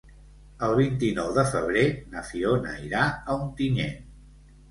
[0.67, 1.83] El vint-i-nou de febrer
[2.15, 4.01] na Fiona irà a Ontinyent.